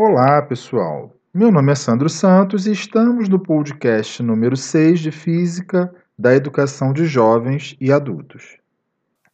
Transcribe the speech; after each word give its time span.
Olá, 0.00 0.40
pessoal. 0.40 1.12
Meu 1.34 1.50
nome 1.50 1.72
é 1.72 1.74
Sandro 1.74 2.08
Santos 2.08 2.68
e 2.68 2.70
estamos 2.70 3.28
no 3.28 3.36
podcast 3.36 4.22
número 4.22 4.56
6 4.56 5.00
de 5.00 5.10
Física 5.10 5.92
da 6.16 6.32
Educação 6.32 6.92
de 6.92 7.04
Jovens 7.04 7.76
e 7.80 7.90
Adultos. 7.90 8.58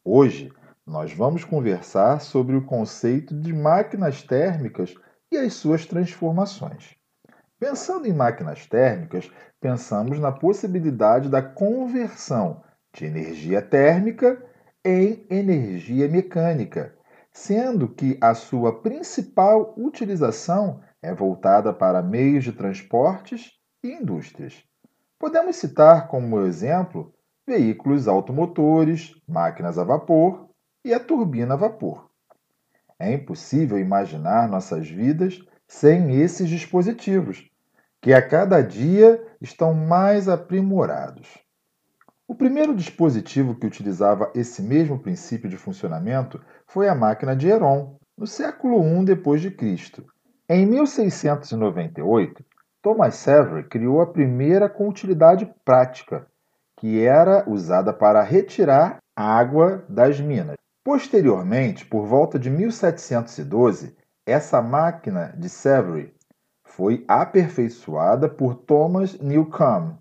Hoje 0.03 0.51
nós 0.87 1.13
vamos 1.13 1.45
conversar 1.45 2.19
sobre 2.23 2.57
o 2.57 2.65
conceito 2.65 3.39
de 3.39 3.53
máquinas 3.53 4.23
térmicas 4.23 4.95
e 5.31 5.37
as 5.37 5.53
suas 5.53 5.85
transformações. 5.85 6.97
Pensando 7.61 8.09
em 8.09 8.15
máquinas 8.15 8.67
térmicas, 8.67 9.31
pensamos 9.61 10.19
na 10.19 10.33
possibilidade 10.33 11.29
da 11.29 11.43
conversão 11.43 12.63
de 12.91 13.05
energia 13.05 13.61
térmica 13.61 14.43
em 14.83 15.27
energia 15.29 16.09
mecânica, 16.09 16.95
sendo 17.35 17.89
que 17.89 18.17
a 18.21 18.33
sua 18.33 18.81
principal 18.81 19.75
utilização 19.77 20.81
é 21.03 21.13
voltada 21.13 21.73
para 21.73 22.01
meios 22.01 22.45
de 22.45 22.53
transportes 22.53 23.51
e 23.83 23.89
indústrias. 23.89 24.63
Podemos 25.19 25.57
citar 25.57 26.07
como 26.07 26.41
exemplo 26.43 27.13
veículos 27.47 28.07
automotores, 28.07 29.13
máquinas 29.29 29.79
a 29.79 29.85
vapor 29.85 30.49
e 30.85 30.95
a 30.95 31.01
turbina 31.01 31.55
a 31.55 31.57
vapor. 31.57 32.09
É 32.99 33.13
impossível 33.13 33.79
imaginar 33.79 34.49
nossas 34.49 34.89
vidas 34.89 35.39
sem 35.67 36.21
esses 36.21 36.49
dispositivos, 36.49 37.51
que 38.01 38.13
a 38.15 38.27
cada 38.27 38.63
dia 38.63 39.21
estão 39.41 39.75
mais 39.75 40.29
aprimorados. 40.29 41.44
O 42.27 42.35
primeiro 42.35 42.75
dispositivo 42.75 43.55
que 43.55 43.67
utilizava 43.67 44.33
esse 44.35 44.63
mesmo 44.63 44.99
princípio 44.99 45.47
de 45.47 45.59
funcionamento 45.59 46.41
foi 46.67 46.89
a 46.89 46.95
máquina 46.95 47.37
de 47.37 47.49
Heron, 47.49 47.99
no 48.17 48.27
século 48.27 48.83
I 48.83 49.05
d.C. 49.05 50.03
Em 50.49 50.65
1698, 50.65 52.43
Thomas 52.81 53.17
Savery 53.17 53.69
criou 53.69 54.01
a 54.01 54.07
primeira 54.07 54.71
com 54.71 54.89
utilidade 54.89 55.53
prática, 55.67 56.27
que 56.79 57.05
era 57.05 57.45
usada 57.47 57.93
para 57.93 58.23
retirar 58.23 59.03
água 59.15 59.85
das 59.87 60.19
minas. 60.19 60.57
Posteriormente, 60.83 61.85
por 61.85 62.07
volta 62.07 62.39
de 62.39 62.49
1712, 62.49 63.95
essa 64.27 64.63
máquina 64.63 65.35
de 65.37 65.51
Savery 65.51 66.15
foi 66.65 67.05
aperfeiçoada 67.07 68.31
por 68.31 68.55
Thomas 68.55 69.19
Newcomb 69.21 69.99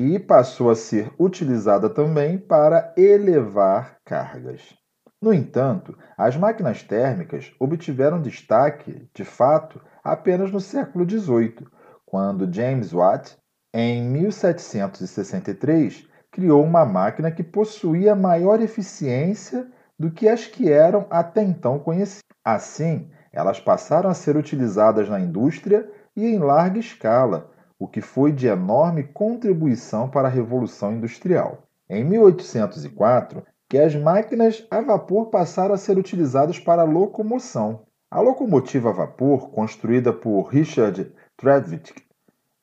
e 0.00 0.18
passou 0.18 0.70
a 0.70 0.74
ser 0.74 1.12
utilizada 1.18 1.90
também 1.90 2.38
para 2.38 2.94
elevar 2.96 3.98
cargas. 4.02 4.74
No 5.20 5.30
entanto, 5.30 5.94
as 6.16 6.38
máquinas 6.38 6.82
térmicas 6.82 7.52
obtiveram 7.60 8.22
destaque, 8.22 9.06
de 9.14 9.26
fato, 9.26 9.78
apenas 10.02 10.50
no 10.50 10.58
século 10.58 11.06
XVIII, 11.06 11.66
quando 12.06 12.50
James 12.50 12.94
Watt, 12.94 13.36
em 13.74 14.02
1763, 14.04 16.08
criou 16.30 16.64
uma 16.64 16.86
máquina 16.86 17.30
que 17.30 17.44
possuía 17.44 18.16
maior 18.16 18.62
eficiência 18.62 19.68
do 19.98 20.10
que 20.10 20.30
as 20.30 20.46
que 20.46 20.72
eram 20.72 21.06
até 21.10 21.42
então 21.42 21.78
conhecidas. 21.78 22.24
Assim, 22.42 23.10
elas 23.30 23.60
passaram 23.60 24.08
a 24.08 24.14
ser 24.14 24.34
utilizadas 24.34 25.10
na 25.10 25.20
indústria 25.20 25.86
e 26.16 26.24
em 26.24 26.38
larga 26.38 26.78
escala, 26.78 27.50
o 27.80 27.88
que 27.88 28.02
foi 28.02 28.30
de 28.30 28.46
enorme 28.46 29.02
contribuição 29.02 30.10
para 30.10 30.28
a 30.28 30.30
Revolução 30.30 30.92
Industrial. 30.92 31.62
Em 31.88 32.04
1804, 32.04 33.42
que 33.66 33.78
as 33.78 33.96
máquinas 33.96 34.66
a 34.70 34.82
vapor 34.82 35.30
passaram 35.30 35.74
a 35.74 35.78
ser 35.78 35.96
utilizadas 35.96 36.58
para 36.58 36.84
locomoção. 36.84 37.80
A 38.10 38.20
locomotiva 38.20 38.90
a 38.90 38.92
vapor, 38.92 39.50
construída 39.50 40.12
por 40.12 40.42
Richard 40.42 41.10
Trevithick, 41.38 42.02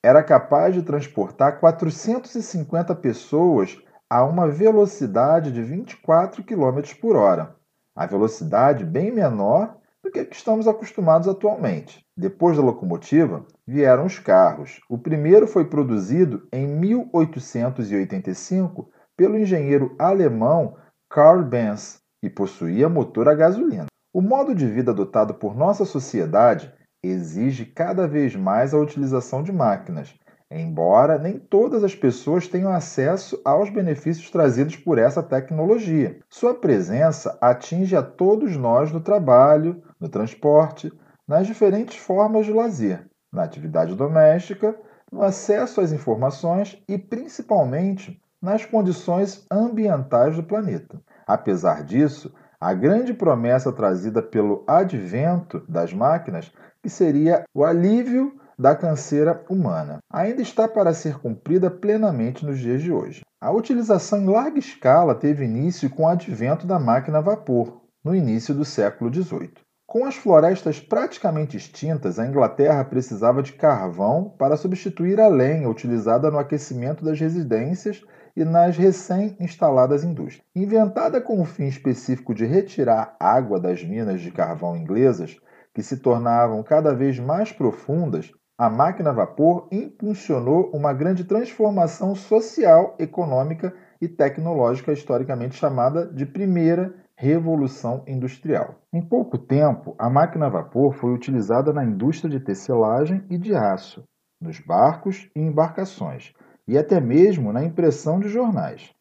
era 0.03 0.21
capaz 0.21 0.75
de 0.75 0.83
transportar 0.83 1.59
450 1.59 2.93
pessoas 2.93 3.75
a 4.07 4.23
uma 4.23 4.47
velocidade 4.47 5.51
de 5.51 5.63
24 5.63 6.43
km 6.43 6.81
por 7.01 7.15
hora, 7.15 7.55
a 7.95 8.05
velocidade 8.05 8.85
bem 8.85 9.11
menor 9.11 9.75
do 10.07 10.11
que, 10.11 10.27
estamos 10.31 10.67
acostumados 10.67 11.27
atualmente. 11.27 12.03
Depois 12.15 12.55
da 12.55 12.63
locomotiva, 12.63 13.43
vieram 13.67 14.05
os 14.05 14.17
carros. 14.17 14.79
O 14.89 14.97
primeiro 14.97 15.45
foi 15.45 15.65
produzido 15.65 16.47
em 16.51 16.65
1885 16.65 18.89
pelo 19.15 19.37
engenheiro 19.37 19.95
alemão 19.99 20.75
Karl 21.09 21.43
Benz 21.43 21.99
e 22.23 22.29
possuía 22.29 22.87
motor 22.87 23.27
a 23.27 23.35
gasolina. 23.35 23.87
O 24.13 24.21
modo 24.21 24.55
de 24.55 24.65
vida 24.65 24.91
adotado 24.91 25.33
por 25.33 25.53
nossa 25.55 25.83
sociedade 25.83 26.73
exige 27.03 27.65
cada 27.65 28.07
vez 28.07 28.33
mais 28.35 28.73
a 28.73 28.79
utilização 28.79 29.43
de 29.43 29.51
máquinas, 29.51 30.15
embora 30.49 31.19
nem 31.19 31.37
todas 31.37 31.83
as 31.83 31.93
pessoas 31.93 32.47
tenham 32.47 32.71
acesso 32.71 33.39
aos 33.43 33.69
benefícios 33.69 34.31
trazidos 34.31 34.77
por 34.77 34.97
essa 34.97 35.21
tecnologia. 35.21 36.19
Sua 36.29 36.55
presença 36.55 37.37
atinge 37.41 37.93
a 37.95 38.01
todos 38.01 38.55
nós 38.55 38.91
no 38.91 39.01
trabalho, 39.01 39.83
no 39.99 40.09
transporte, 40.09 40.91
nas 41.27 41.47
diferentes 41.47 41.97
formas 41.97 42.45
de 42.45 42.53
lazer, 42.53 43.05
na 43.31 43.43
atividade 43.43 43.95
doméstica, 43.95 44.75
no 45.11 45.21
acesso 45.21 45.81
às 45.81 45.91
informações 45.91 46.81
e 46.87 46.97
principalmente 46.97 48.21
nas 48.41 48.65
condições 48.65 49.45
ambientais 49.51 50.35
do 50.35 50.43
planeta. 50.43 51.01
Apesar 51.25 51.83
disso, 51.83 52.33
a 52.59 52.73
grande 52.73 53.13
promessa 53.13 53.71
trazida 53.71 54.21
pelo 54.21 54.63
advento 54.67 55.63
das 55.67 55.93
máquinas, 55.93 56.51
que 56.81 56.89
seria 56.89 57.43
o 57.53 57.63
alívio 57.63 58.39
da 58.57 58.75
canseira 58.75 59.45
humana, 59.49 59.99
ainda 60.11 60.41
está 60.41 60.67
para 60.67 60.93
ser 60.93 61.19
cumprida 61.19 61.69
plenamente 61.69 62.45
nos 62.45 62.57
dias 62.57 62.81
de 62.81 62.91
hoje. 62.91 63.21
A 63.39 63.51
utilização 63.51 64.19
em 64.19 64.27
larga 64.27 64.57
escala 64.57 65.13
teve 65.13 65.45
início 65.45 65.89
com 65.89 66.03
o 66.03 66.07
advento 66.07 66.65
da 66.65 66.79
máquina 66.79 67.19
a 67.19 67.21
vapor, 67.21 67.81
no 68.03 68.15
início 68.15 68.55
do 68.55 68.65
século 68.65 69.13
XVIII. 69.13 69.66
Com 69.87 70.03
as 70.03 70.17
florestas 70.17 70.81
praticamente 70.81 71.55
extintas, 71.55 72.19
a 72.19 72.27
Inglaterra 72.27 72.83
precisava 72.83 73.41
de 73.41 73.53
carvão 73.53 74.35
para 74.37 74.57
substituir 74.57 75.17
a 75.17 75.29
lenha 75.29 75.69
utilizada 75.69 76.29
no 76.29 76.37
aquecimento 76.37 77.05
das 77.05 77.17
residências 77.17 78.03
e 78.35 78.43
nas 78.43 78.75
recém-instaladas 78.75 80.03
indústrias. 80.03 80.43
Inventada 80.53 81.21
com 81.21 81.39
o 81.39 81.45
fim 81.45 81.67
específico 81.67 82.35
de 82.35 82.45
retirar 82.45 83.15
água 83.17 83.61
das 83.61 83.81
minas 83.81 84.19
de 84.19 84.29
carvão 84.29 84.75
inglesas, 84.75 85.37
que 85.73 85.81
se 85.81 85.95
tornavam 85.95 86.61
cada 86.63 86.93
vez 86.93 87.17
mais 87.17 87.53
profundas, 87.53 88.29
a 88.57 88.69
máquina 88.69 89.11
a 89.11 89.13
vapor 89.13 89.69
impulsionou 89.71 90.69
uma 90.73 90.91
grande 90.91 91.23
transformação 91.23 92.13
social, 92.13 92.93
econômica 92.99 93.73
e 94.01 94.07
tecnológica 94.09 94.91
historicamente 94.91 95.55
chamada 95.55 96.05
de 96.05 96.25
Primeira 96.25 96.93
Revolução 97.19 98.03
Industrial. 98.05 98.75
Em 98.93 99.01
pouco 99.01 99.39
tempo, 99.39 99.95
a 99.97 100.07
máquina 100.07 100.45
a 100.45 100.49
vapor 100.49 100.93
foi 100.93 101.11
utilizada 101.11 101.73
na 101.73 101.83
indústria 101.83 102.29
de 102.29 102.39
tecelagem 102.39 103.25
e 103.27 103.39
de 103.39 103.55
aço, 103.55 104.03
nos 104.39 104.59
barcos 104.59 105.27
e 105.35 105.41
embarcações, 105.41 106.35
e 106.67 106.77
até 106.77 107.01
mesmo 107.01 107.51
na 107.51 107.63
impressão 107.63 108.19
de 108.19 108.29
jornais. 108.29 108.93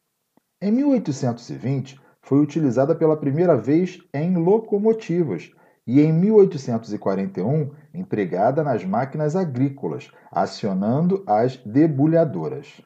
Em 0.62 0.72
1820, 0.72 2.00
foi 2.22 2.40
utilizada 2.40 2.94
pela 2.94 3.18
primeira 3.18 3.54
vez 3.54 3.98
em 4.14 4.34
locomotivas 4.34 5.52
e 5.86 6.00
em 6.00 6.10
1841 6.10 7.70
empregada 7.92 8.64
nas 8.64 8.82
máquinas 8.82 9.36
agrícolas, 9.36 10.10
acionando 10.32 11.22
as 11.26 11.58
debulhadoras. 11.58 12.80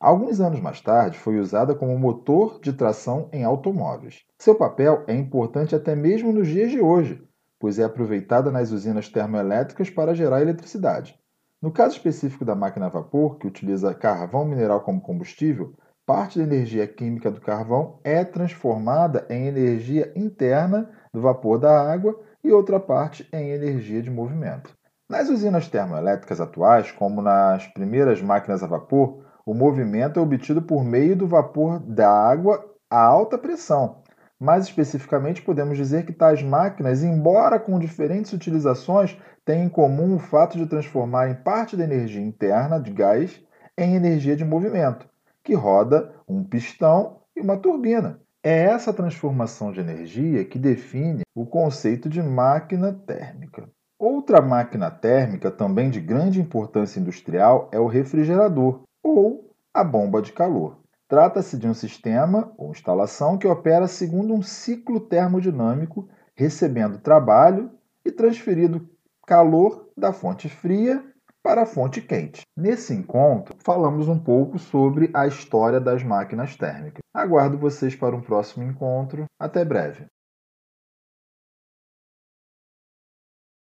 Alguns 0.00 0.40
anos 0.40 0.60
mais 0.60 0.80
tarde, 0.80 1.18
foi 1.18 1.38
usada 1.38 1.74
como 1.74 1.98
motor 1.98 2.60
de 2.60 2.72
tração 2.72 3.28
em 3.32 3.44
automóveis. 3.44 4.22
Seu 4.38 4.54
papel 4.54 5.04
é 5.06 5.14
importante 5.14 5.74
até 5.74 5.94
mesmo 5.94 6.32
nos 6.32 6.48
dias 6.48 6.70
de 6.70 6.80
hoje, 6.80 7.22
pois 7.58 7.78
é 7.78 7.84
aproveitada 7.84 8.50
nas 8.50 8.70
usinas 8.70 9.08
termoelétricas 9.08 9.88
para 9.88 10.14
gerar 10.14 10.42
eletricidade. 10.42 11.18
No 11.62 11.72
caso 11.72 11.96
específico 11.96 12.44
da 12.44 12.54
máquina 12.54 12.86
a 12.86 12.90
vapor, 12.90 13.38
que 13.38 13.46
utiliza 13.46 13.94
carvão 13.94 14.44
mineral 14.44 14.82
como 14.82 15.00
combustível, 15.00 15.72
parte 16.04 16.38
da 16.38 16.44
energia 16.44 16.86
química 16.86 17.30
do 17.30 17.40
carvão 17.40 17.98
é 18.04 18.22
transformada 18.22 19.26
em 19.30 19.46
energia 19.46 20.12
interna 20.14 20.90
do 21.12 21.22
vapor 21.22 21.58
da 21.58 21.90
água 21.90 22.20
e 22.42 22.52
outra 22.52 22.78
parte 22.78 23.26
em 23.32 23.50
energia 23.50 24.02
de 24.02 24.10
movimento. 24.10 24.76
Nas 25.08 25.30
usinas 25.30 25.68
termoelétricas 25.68 26.40
atuais, 26.40 26.92
como 26.92 27.22
nas 27.22 27.66
primeiras 27.68 28.20
máquinas 28.20 28.62
a 28.62 28.66
vapor, 28.66 29.24
o 29.46 29.54
movimento 29.54 30.18
é 30.18 30.22
obtido 30.22 30.62
por 30.62 30.84
meio 30.84 31.14
do 31.14 31.26
vapor 31.26 31.78
da 31.80 32.10
água 32.10 32.64
a 32.90 33.00
alta 33.00 33.36
pressão. 33.36 34.02
Mais 34.38 34.64
especificamente, 34.64 35.42
podemos 35.42 35.76
dizer 35.76 36.04
que 36.04 36.12
tais 36.12 36.42
máquinas, 36.42 37.02
embora 37.02 37.58
com 37.58 37.78
diferentes 37.78 38.32
utilizações, 38.32 39.16
têm 39.44 39.64
em 39.64 39.68
comum 39.68 40.16
o 40.16 40.18
fato 40.18 40.56
de 40.56 40.66
transformarem 40.66 41.34
parte 41.34 41.76
da 41.76 41.84
energia 41.84 42.20
interna 42.20 42.80
de 42.80 42.92
gás 42.92 43.40
em 43.76 43.94
energia 43.94 44.36
de 44.36 44.44
movimento, 44.44 45.08
que 45.42 45.54
roda 45.54 46.12
um 46.28 46.42
pistão 46.42 47.20
e 47.36 47.40
uma 47.40 47.56
turbina. 47.56 48.20
É 48.42 48.64
essa 48.64 48.92
transformação 48.92 49.72
de 49.72 49.80
energia 49.80 50.44
que 50.44 50.58
define 50.58 51.22
o 51.34 51.46
conceito 51.46 52.08
de 52.08 52.22
máquina 52.22 52.92
térmica. 52.92 53.68
Outra 53.98 54.42
máquina 54.42 54.90
térmica, 54.90 55.50
também 55.50 55.88
de 55.88 56.00
grande 56.00 56.40
importância 56.40 57.00
industrial, 57.00 57.70
é 57.72 57.78
o 57.78 57.86
refrigerador 57.86 58.82
ou 59.04 59.54
a 59.72 59.84
bomba 59.84 60.22
de 60.22 60.32
calor. 60.32 60.78
Trata-se 61.06 61.58
de 61.58 61.68
um 61.68 61.74
sistema 61.74 62.52
ou 62.56 62.70
instalação 62.70 63.36
que 63.36 63.46
opera 63.46 63.86
segundo 63.86 64.32
um 64.32 64.42
ciclo 64.42 64.98
termodinâmico, 64.98 66.08
recebendo 66.34 66.98
trabalho 66.98 67.70
e 68.04 68.10
transferindo 68.10 68.88
calor 69.26 69.90
da 69.96 70.12
fonte 70.12 70.48
fria 70.48 71.04
para 71.42 71.62
a 71.62 71.66
fonte 71.66 72.00
quente. 72.00 72.40
Nesse 72.56 72.94
encontro, 72.94 73.54
falamos 73.62 74.08
um 74.08 74.18
pouco 74.18 74.58
sobre 74.58 75.10
a 75.12 75.26
história 75.26 75.78
das 75.78 76.02
máquinas 76.02 76.56
térmicas. 76.56 77.02
Aguardo 77.12 77.58
vocês 77.58 77.94
para 77.94 78.16
um 78.16 78.22
próximo 78.22 78.64
encontro. 78.64 79.26
Até 79.38 79.62
breve. 79.62 80.06